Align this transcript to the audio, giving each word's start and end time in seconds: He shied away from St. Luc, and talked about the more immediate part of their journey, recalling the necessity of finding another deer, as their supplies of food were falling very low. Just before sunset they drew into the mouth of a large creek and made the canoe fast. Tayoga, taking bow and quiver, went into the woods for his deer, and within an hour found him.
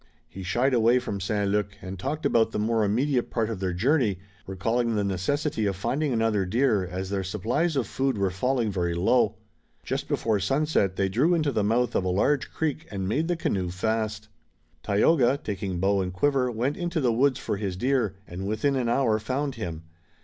He 0.27 0.41
shied 0.41 0.73
away 0.73 0.97
from 0.97 1.19
St. 1.19 1.47
Luc, 1.51 1.77
and 1.79 1.99
talked 1.99 2.25
about 2.25 2.49
the 2.49 2.57
more 2.57 2.83
immediate 2.83 3.29
part 3.29 3.51
of 3.51 3.59
their 3.59 3.71
journey, 3.71 4.17
recalling 4.47 4.95
the 4.95 5.03
necessity 5.03 5.67
of 5.67 5.75
finding 5.75 6.11
another 6.11 6.43
deer, 6.43 6.83
as 6.83 7.11
their 7.11 7.23
supplies 7.23 7.75
of 7.75 7.85
food 7.85 8.17
were 8.17 8.31
falling 8.31 8.71
very 8.71 8.95
low. 8.95 9.35
Just 9.83 10.07
before 10.07 10.39
sunset 10.39 10.95
they 10.95 11.07
drew 11.07 11.35
into 11.35 11.51
the 11.51 11.63
mouth 11.63 11.93
of 11.93 12.03
a 12.03 12.09
large 12.09 12.49
creek 12.51 12.87
and 12.89 13.07
made 13.07 13.27
the 13.27 13.37
canoe 13.37 13.69
fast. 13.69 14.27
Tayoga, 14.81 15.37
taking 15.37 15.79
bow 15.79 16.01
and 16.01 16.11
quiver, 16.11 16.49
went 16.49 16.77
into 16.77 16.99
the 16.99 17.13
woods 17.13 17.37
for 17.37 17.57
his 17.57 17.77
deer, 17.77 18.15
and 18.27 18.47
within 18.47 18.75
an 18.75 18.89
hour 18.89 19.19
found 19.19 19.53
him. 19.53 19.83